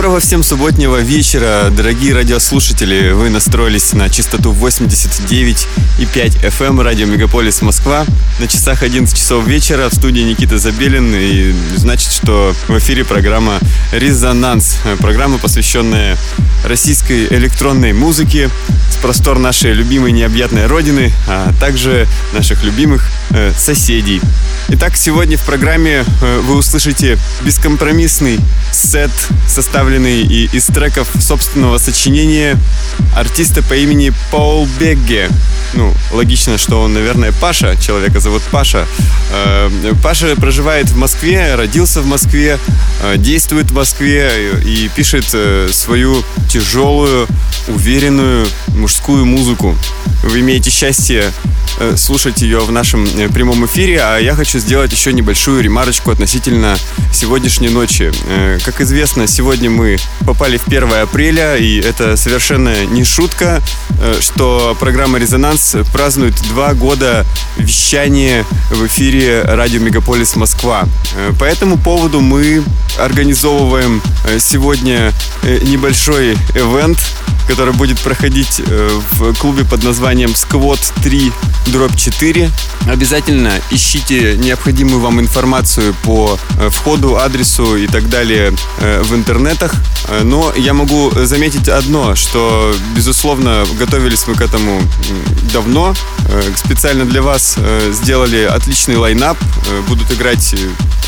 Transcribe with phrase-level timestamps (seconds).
[0.00, 3.10] Доброго всем субботнего вечера, дорогие радиослушатели.
[3.10, 5.66] Вы настроились на частоту 89,5
[5.98, 8.06] FM эм, радио Мегаполис Москва.
[8.38, 11.14] На часах 11 часов вечера в студии Никита Забелин.
[11.14, 13.58] И значит, что в эфире программа
[13.92, 14.78] «Резонанс».
[15.00, 16.16] Программа, посвященная
[16.64, 18.48] российской электронной музыке
[18.90, 24.22] с простор нашей любимой необъятной родины, а также наших любимых э, соседей.
[24.72, 28.38] Итак, сегодня в программе э, вы услышите бескомпромиссный
[28.70, 29.10] сет,
[29.48, 32.56] составленный из треков собственного сочинения
[33.16, 35.28] артиста по имени Пол Бегге.
[35.74, 38.86] Ну, логично, что он, наверное, Паша, человека зовут Паша.
[39.32, 39.70] Э,
[40.04, 42.56] Паша проживает в Москве, родился в Москве,
[43.02, 44.30] э, действует в Москве
[44.64, 45.24] и пишет
[45.74, 47.26] свою тяжелую,
[47.66, 49.76] уверенную мужскую музыку.
[50.22, 51.32] Вы имеете счастье
[51.96, 56.76] слушать ее в нашем прямом эфире, а я хочу сделать еще небольшую ремарочку относительно
[57.12, 58.12] сегодняшней ночи.
[58.28, 63.62] Э, как известно, сегодня мы попали в 1 апреля, и это совершенно не шутка,
[64.00, 67.26] э, что программа «Резонанс» празднует два года
[67.56, 70.84] вещания в эфире радио «Мегаполис Москва».
[71.16, 72.62] Э, по этому поводу мы
[72.98, 74.02] организовываем
[74.38, 76.98] сегодня небольшой ивент,
[77.50, 81.32] который будет проходить в клубе под названием Squad 3
[81.66, 82.50] дробь 4.
[82.88, 89.74] Обязательно ищите необходимую вам информацию по э, входу, адресу и так далее э, в интернетах.
[90.08, 94.80] Э, но я могу заметить одно, что, безусловно, готовились мы к этому
[95.52, 95.94] давно.
[96.54, 97.56] Специально для вас
[97.90, 99.36] сделали отличный лайнап.
[99.88, 100.54] Будут играть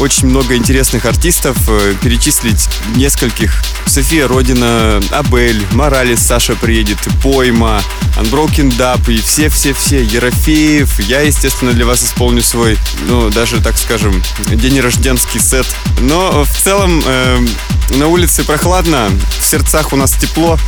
[0.00, 1.56] очень много интересных артистов.
[2.02, 3.62] Перечислить нескольких.
[3.86, 7.82] София Родина, Абель, Моралес, Саша приедет, Пойма,
[8.16, 10.02] Unbroken Dub и все-все-все.
[10.02, 11.00] Ерофеев.
[11.00, 15.66] Я, естественно, для вас исполню свой, ну, даже, так скажем, день рожденский сет.
[16.00, 17.46] Но в целом э,
[17.90, 20.58] на улице прохладно, в сердцах у нас тепло.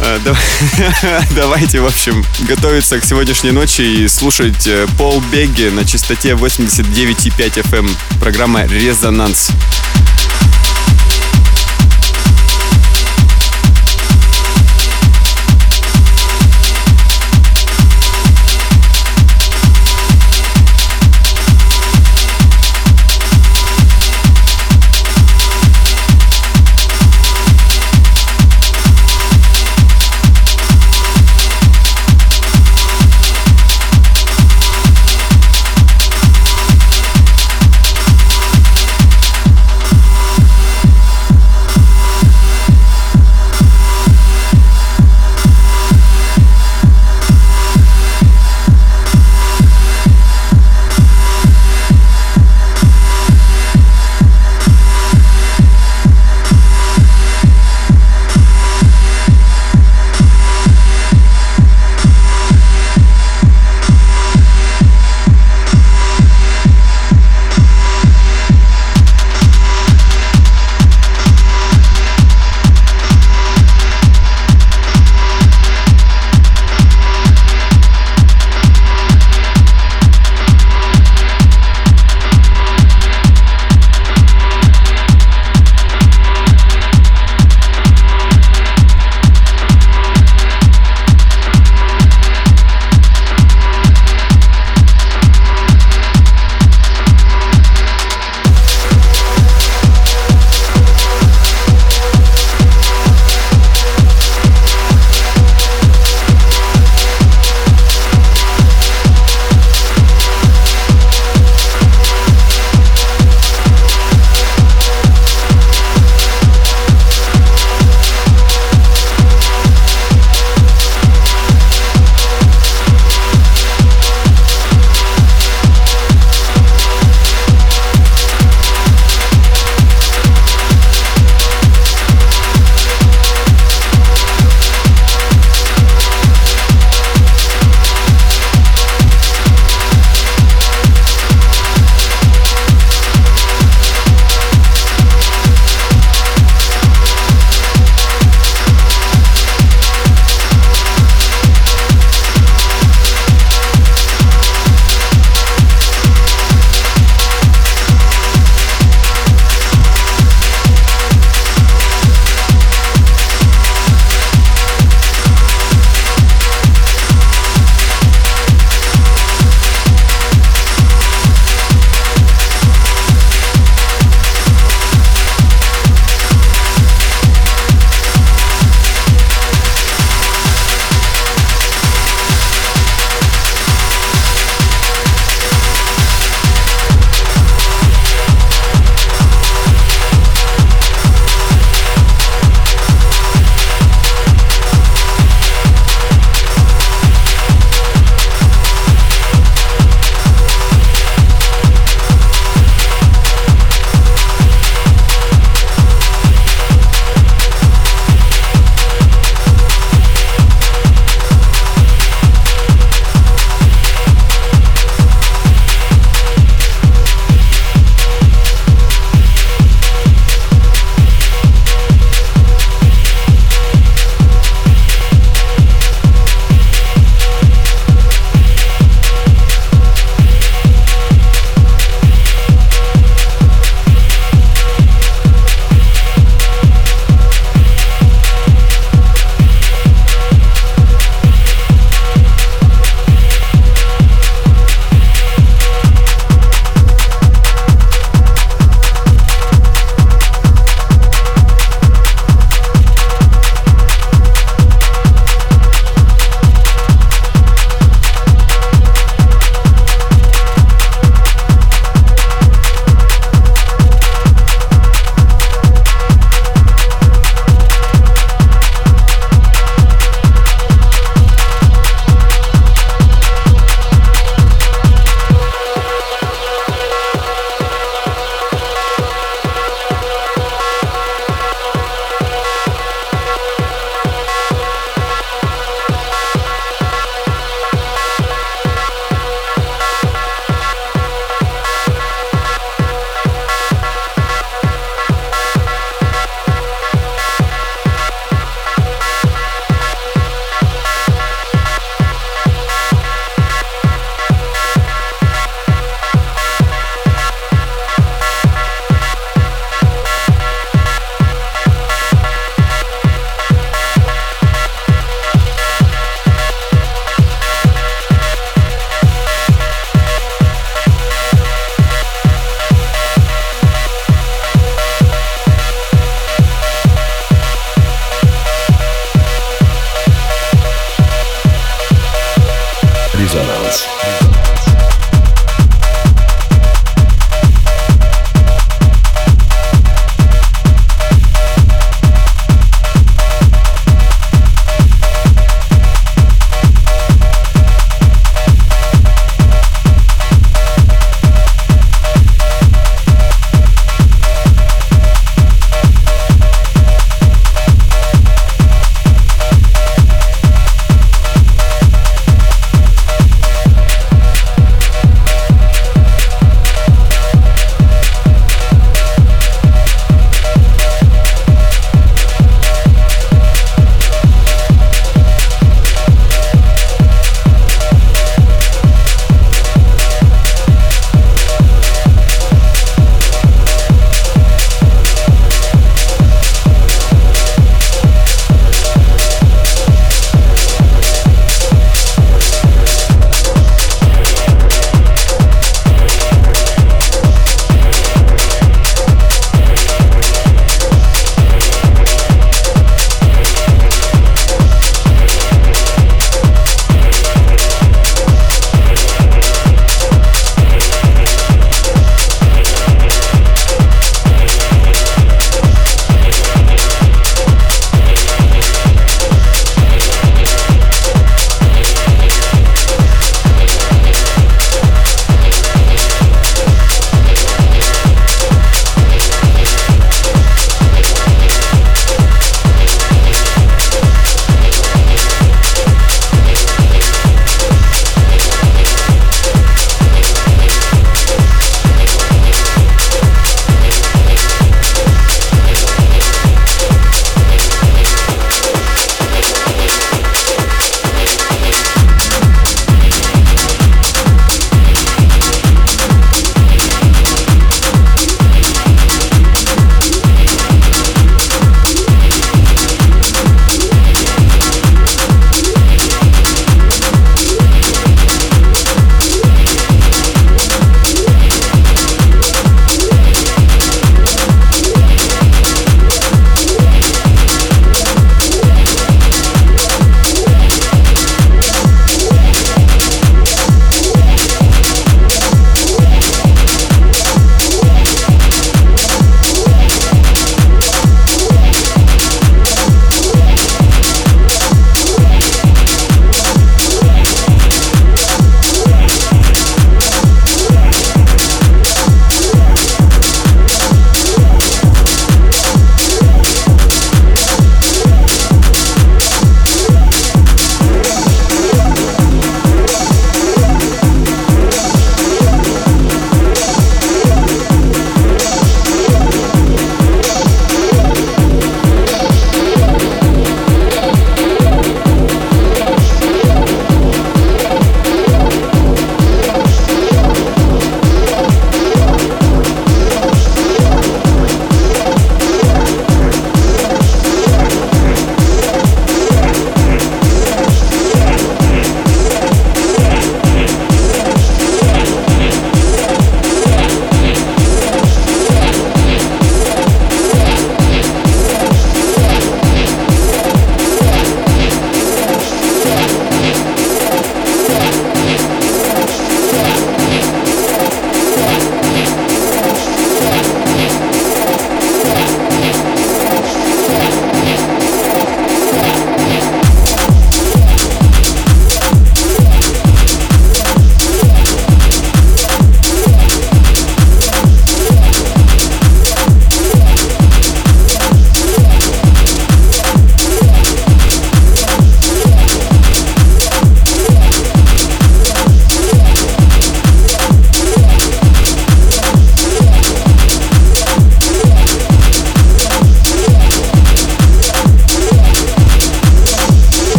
[0.00, 0.18] Э,
[1.36, 7.62] давайте, в общем, готовиться к сегодняшней ночи и слушать э, Пол Бегги на частоте 89,5
[7.62, 7.78] FM.
[7.80, 7.96] Эм.
[8.20, 9.50] Программа «Резонанс».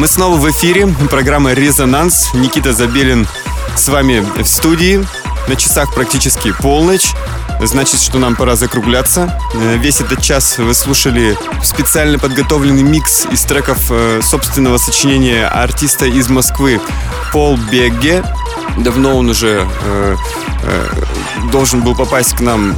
[0.00, 0.86] Мы снова в эфире.
[1.10, 2.32] Программа «Резонанс».
[2.32, 3.28] Никита Забелин
[3.76, 5.06] с вами в студии.
[5.46, 7.12] На часах практически полночь.
[7.60, 9.38] Значит, что нам пора закругляться.
[9.52, 16.06] Э, весь этот час вы слушали специально подготовленный микс из треков э, собственного сочинения артиста
[16.06, 16.80] из Москвы
[17.30, 18.24] Пол Бегге.
[18.78, 20.16] Давно он уже э,
[21.52, 22.74] должен был попасть к нам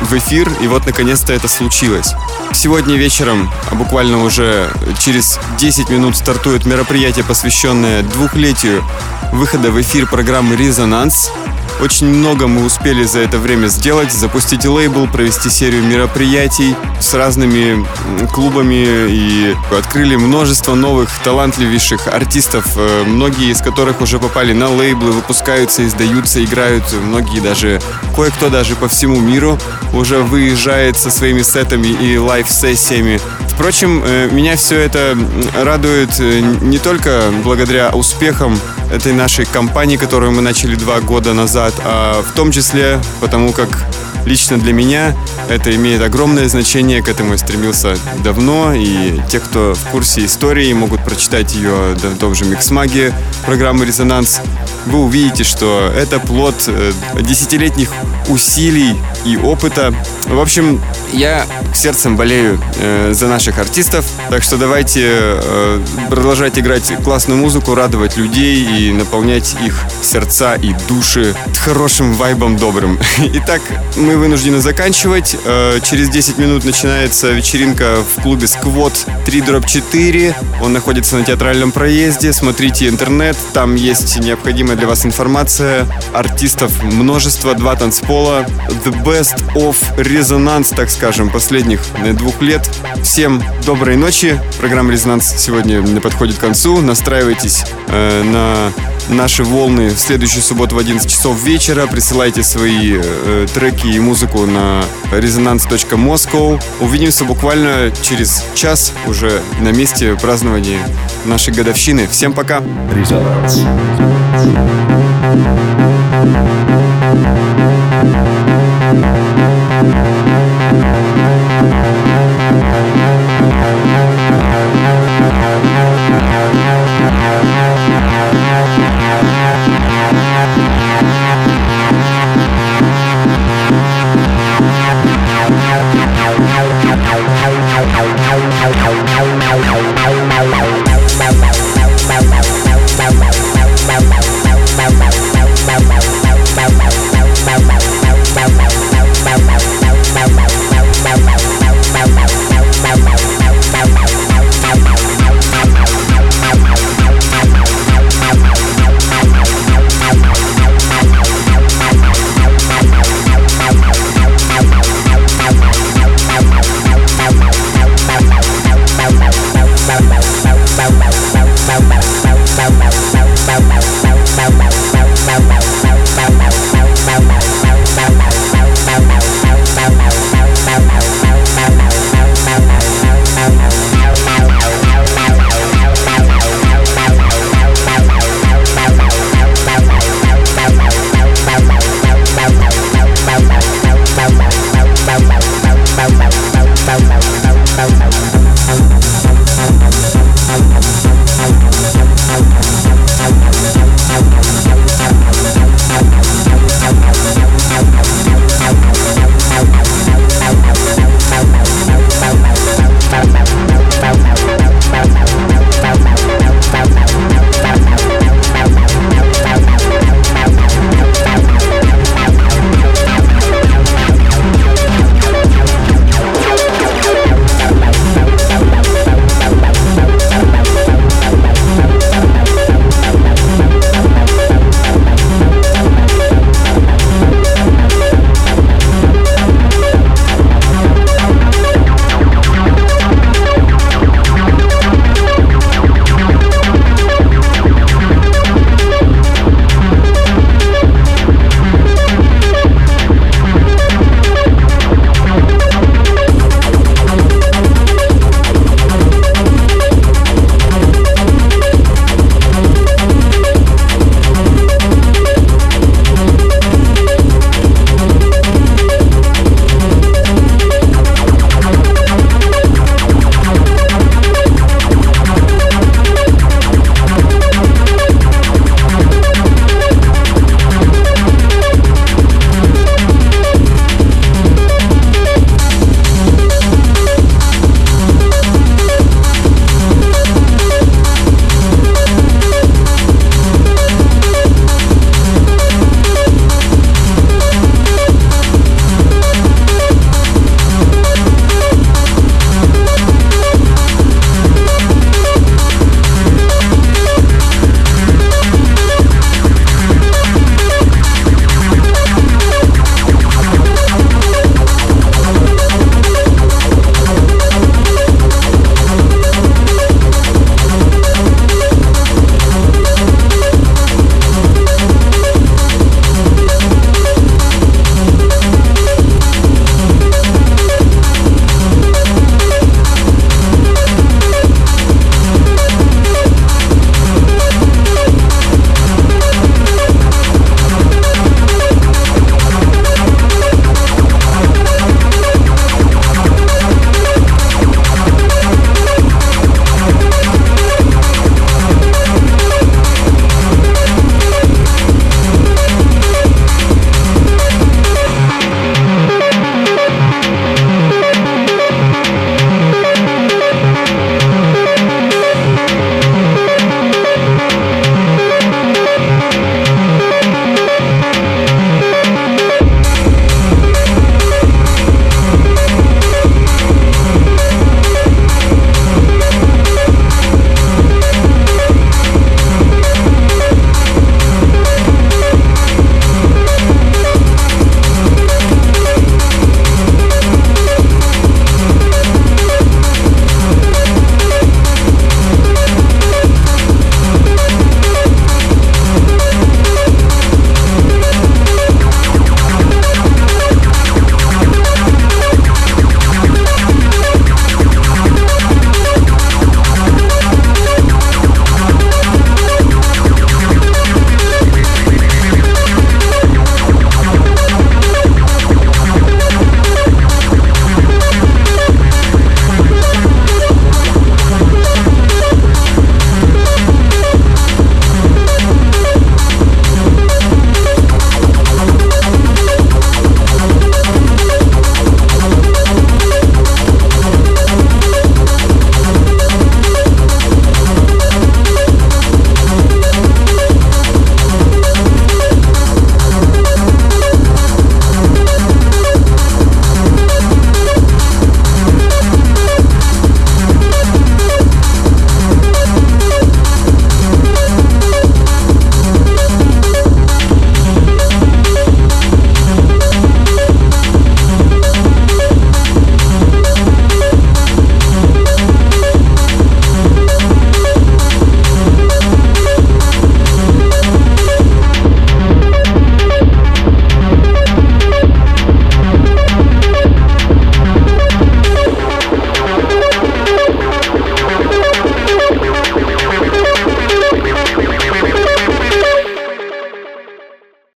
[0.00, 2.12] в эфир, и вот наконец-то это случилось.
[2.56, 8.82] Сегодня вечером, а буквально уже через 10 минут стартует мероприятие, посвященное двухлетию
[9.30, 11.30] выхода в эфир программы «Резонанс».
[11.78, 17.86] Очень много мы успели за это время сделать, запустить лейбл, провести серию мероприятий с разными
[18.32, 25.12] клубами и открыли множество новых талантливейших артистов, э, многие из которых уже попали на лейблы,
[25.12, 27.80] выпускаются, издаются, играют, многие даже,
[28.14, 29.58] кое-кто даже по всему миру
[29.92, 33.20] уже выезжает со своими сетами и live-сессиями.
[33.56, 35.16] Впрочем, э, меня все это
[35.54, 38.60] радует э, не только благодаря успехам
[38.92, 43.86] этой нашей компании, которую мы начали два года назад, а в том числе потому, как
[44.26, 45.16] лично для меня
[45.48, 50.70] это имеет огромное значение, к этому я стремился давно, и те, кто в курсе истории,
[50.74, 53.14] могут прочитать ее в том же Mixmag е
[53.46, 54.42] программы «Резонанс»,
[54.86, 57.90] вы увидите, что это плод э, десятилетних
[58.28, 59.94] усилий и опыта.
[60.26, 60.80] В общем,
[61.12, 67.74] я сердцем болею э, за наших артистов, так что давайте э, продолжать играть классную музыку,
[67.74, 71.34] радовать людей и наполнять их сердца и души
[71.66, 72.98] хорошим вайбом добрым.
[73.34, 73.60] Итак,
[73.96, 75.36] мы вынуждены заканчивать.
[75.44, 78.92] Э, через 10 минут начинается вечеринка в клубе Сквот
[79.24, 80.34] 3 дроп 4.
[80.62, 82.32] Он находится на театральном проезде.
[82.32, 85.88] Смотрите интернет, там есть необходимая для вас информация.
[86.12, 88.46] Артистов множество, два танцпола.
[88.84, 91.80] The best of резонанс, так скажем, последних
[92.14, 92.68] двух лет.
[93.04, 94.40] Всем доброй ночи.
[94.58, 96.80] Программа «Резонанс» сегодня подходит к концу.
[96.80, 98.72] Настраивайтесь э, на
[99.08, 101.86] наши волны в следующую субботу в 11 часов вечера.
[101.86, 106.60] Присылайте свои э, треки и музыку на resonance.moscow.
[106.80, 110.80] Увидимся буквально через час уже на месте празднования
[111.24, 112.08] нашей годовщины.
[112.08, 112.60] Всем пока!
[112.92, 113.62] Резонанс.